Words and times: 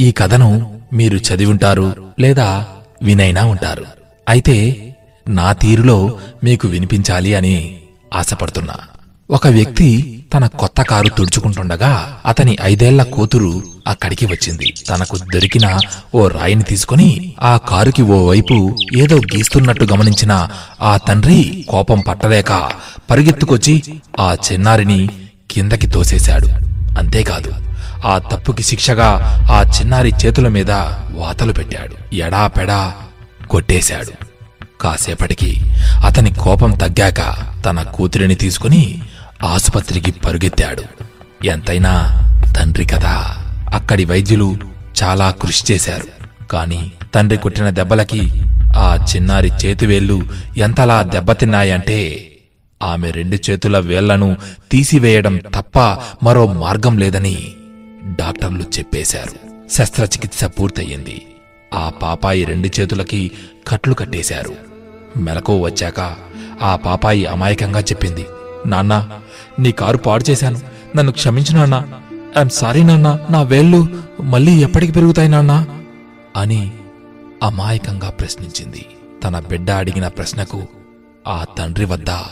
ఈ 0.00 0.12
కథను 0.12 0.80
మీరు 0.92 1.16
చదివింటారు 1.16 2.12
లేదా 2.20 2.66
వినైనా 3.02 3.44
ఉంటారు. 3.44 3.84
అయితే 4.28 4.56
నా 5.28 5.52
తీరులో 5.52 6.18
మీకు 6.44 6.68
వినిపించాలి 6.68 7.34
అని 7.34 7.78
ఆశపడుతున్నా. 8.14 8.74
ఒక 9.30 9.46
వ్యక్తి 9.46 9.88
తన 10.34 10.46
కొత్త 10.46 10.82
కారు 10.82 11.08
తుడుచుకుంటుండగా 11.08 12.20
అతని 12.26 12.56
ఐదేళ్ళ 12.62 13.02
కూతురు 13.02 13.62
అక్కడికి 13.86 14.26
వచ్చింది. 14.26 14.74
తనకు 14.88 15.16
దొరికిన 15.18 15.80
ఓ 16.14 16.28
రాయిని 16.28 16.62
తీసుకుని 16.62 17.34
ఆ 17.42 17.56
కారుకి 17.56 18.02
ఓ 18.02 18.28
వైపు 18.28 18.76
ఏదో 18.96 19.16
గీస్తున్నట్టు 19.16 19.84
గమనించిన 19.84 20.48
ఆ 20.82 20.96
తండ్రి 20.96 21.64
కోపం 21.68 22.00
పట్టలేక 22.00 22.70
పరిగెత్తుకొచ్చి 23.10 23.82
ఆ 24.20 24.36
చిన్నారిని 24.46 25.08
కిందకి 25.50 25.86
తోసేశాడు. 25.86 26.48
అంతేకాదు 26.98 27.52
ఆ 28.04 28.18
తప్పుకి 28.18 28.62
శిక్షగా 28.62 29.08
ఆ 29.52 29.62
చిన్నారి 29.62 30.12
చేతుల 30.26 30.48
మీద 30.48 30.70
వాతలు 31.14 31.52
పెట్టాడు. 31.52 32.14
ఎడాపెడా 32.14 32.94
కొట్టేశాడు. 33.50 34.24
కాసేపటికి 34.80 35.60
అతని 36.06 36.34
కోపం 36.34 36.70
తగ్గాక 36.70 37.36
తన 37.64 37.82
కూతురిని 37.82 38.34
తీసుకుని 38.34 39.02
ఆసుపత్రికి 39.42 40.10
పరుగెత్తాడు. 40.10 40.82
ఎంతైనా 41.46 42.22
తండ్రి 42.58 42.84
కదా. 42.84 43.36
అక్కడి 43.72 44.04
వైద్యులు 44.04 44.56
చాలా 45.02 45.30
కృషి 45.30 45.72
చేశారు. 45.72 46.20
కాని 46.46 46.92
తండ్రి 47.14 47.38
కొట్టిన 47.38 47.70
దెబ్బలకి 47.70 48.42
ఆ 48.76 49.06
చిన్నారి 49.16 49.48
చేతివేళ్ళు 49.48 50.22
ఎంతలా 50.56 51.02
దెబ్బతిన్నాయంటే 51.02 52.26
ఆమె 52.82 53.10
రెండు 53.10 53.50
చేతుల 53.50 53.78
వేళ్ళను 53.78 54.36
తీసివేయడం 54.72 55.36
తప్ప 55.36 55.78
మరో 56.22 56.46
మార్గం 56.46 56.98
లేదని 56.98 57.52
డాక్టర్లు 58.16 58.62
చెప్పేశారు. 58.62 59.50
శస్త్రచికిత్స 59.70 60.44
పూర్తయింది. 60.44 61.26
ఆ 61.74 61.90
పాపాయి 62.02 62.44
రెండు 62.44 62.80
చేతులకి 62.80 63.30
కట్లు 63.68 63.94
కట్టేశారు. 63.94 64.56
మెలకు 65.16 65.58
వచ్చాక 65.58 66.16
ఆ 66.62 66.76
పాపాయి 66.76 67.26
అమాయకంగా 67.26 67.80
చెప్పింది 67.80 68.26
నాన్నా 68.66 69.20
నీ 69.58 69.72
కారు 69.72 69.98
పాడు 69.98 70.30
చేశాను. 70.30 70.60
నన్ను 70.96 71.12
క్షమించు 71.12 71.56
నాన్నా. 71.56 72.00
ఐఎమ్ 72.38 72.50
సారీ 72.50 72.82
నాన్నా. 72.82 73.18
నా 73.30 73.42
వేళ్ళు 73.42 74.02
మళ్ళీ 74.20 74.62
ఎప్పటికి 74.62 74.92
పెరుగుతాయి 74.92 75.28
నాన్నా? 75.28 75.66
అని 76.36 76.72
అమాయకంగా 77.42 78.10
ప్రశ్నించింది. 78.10 78.86
తన 79.24 79.40
బిడ్డ 79.40 79.70
అడిగిన 79.70 80.08
ప్రశ్నకు 80.08 80.62
ఆ 81.28 81.44
తండ్రి 81.58 81.84
వద్ద 81.84 82.24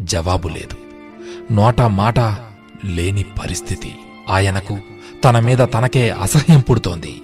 జవాబు 0.00 0.48
లేదు. 0.48 0.76
నోట 1.52 1.80
మాట 1.80 2.20
లేని 2.84 3.22
పరిస్థితి. 3.22 3.94
ఆయనకు 4.28 4.78
తన 5.24 5.40
మీద 5.40 5.58
తనకే 5.58 6.10
అసహ్యం 6.10 6.60
పుడుతోంది. 6.60 7.22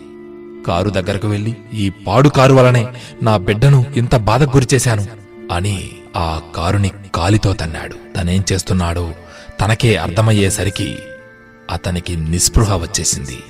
కారు 0.66 0.90
దగ్గరకు 0.90 1.28
వెళ్ళి 1.28 1.56
ఈ 1.74 1.90
పాడు 1.90 2.28
కారు 2.28 2.54
వలనే 2.54 2.86
నా 3.22 3.36
బిడ్డను 3.36 3.84
ఇంత 3.96 4.16
బాధకు 4.16 4.56
గురిచేశాను 4.56 5.06
అని 5.52 5.90
ఆ 6.16 6.40
కారుని 6.56 6.90
కాలితో 7.14 7.52
తన్నాడు. 7.52 7.96
తనేం 8.16 8.44
చేస్తున్నాడో 8.52 9.14
తనకే 9.60 9.96
అర్థమయ్యేసరికి 9.96 10.98
అతనికి 11.70 12.16
నిస్పృహ 12.16 12.76
వచ్చేసింది. 12.76 13.42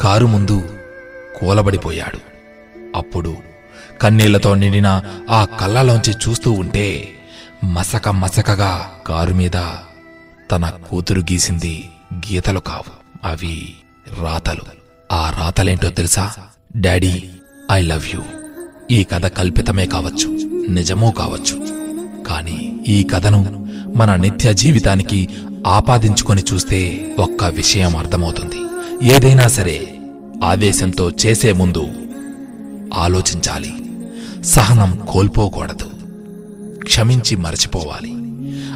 కారు 0.00 0.26
ముందు 0.26 0.68
కూలబడిపోయాడు. 1.40 2.18
అప్పుడు 2.96 3.36
కన్నీళ్ళతో 4.02 4.54
నిండిన 4.54 5.02
ఆ 5.30 5.44
కళ్ళలోంచి 5.44 6.12
చూస్తూ 6.12 6.52
ఉంటే 6.52 7.08
మసక 7.64 8.08
మసకగా 8.08 8.90
కారు 9.06 9.34
మీద 9.34 9.64
తన 10.50 10.72
కూతురు 10.90 11.20
గీసింది 11.20 11.88
గీతలు 12.14 12.60
కావు. 12.60 12.90
అవి 13.24 13.74
రాతలు. 14.22 14.60
ఆ 15.12 15.30
రాతలేంటో 15.38 15.90
తెలుసా? 15.90 16.32
Daddy 16.76 17.22
I 17.72 17.82
love 17.82 18.16
you. 18.16 18.22
ఈ 18.90 19.04
కథ 19.04 19.26
కల్పితమే 19.26 19.86
కావచ్చు 19.86 20.28
నిజమూ 20.68 21.10
కావచ్చు. 21.10 21.66
కానీ 22.22 22.80
ఈ 22.88 23.04
కథను 23.04 23.68
మన 23.96 24.16
నిత్య 24.16 24.54
జీవితానికి 24.54 25.28
ఆపాదించుకొని 25.66 26.42
చూస్తే 26.52 27.12
ఒక్క 27.18 27.44
విషయం 27.44 27.96
అర్థమవుతుంది. 27.96 28.56
ఏదైనా 29.12 29.48
సరే 29.48 29.98
ఆవేశంతో 30.44 31.10
చేసే 31.10 31.52
ముందు 31.52 31.88
ఆలోచించాలి. 32.94 33.74
సహనం 34.44 35.06
కోల్పోకూడదు. 35.10 35.90
క్షమించి 36.84 37.36
మరచిపోవాలి. 37.36 38.10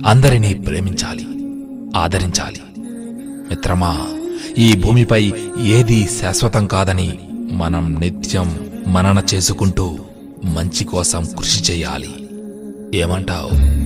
అందరినీ 0.09 0.55
ప్రేమించాలి. 0.55 1.27
ఆదరించాలి. 1.99 2.61
మిత్రమా 3.51 4.09
ఈ 4.59 4.77
భూమిపై 4.77 5.33
ఏది 5.59 6.09
శాశ్వతం 6.21 6.67
కాదని 6.67 7.19
మనం 7.53 8.01
నిత్యం 8.01 8.71
మనన 8.87 9.23
చేసుకుంటూ 9.35 9.99
మంచి 10.45 10.85
కోసం 10.85 11.27
కృషి 11.39 11.73
చేయాలి. 11.73 12.29
ఏమంటావు? 12.95 13.80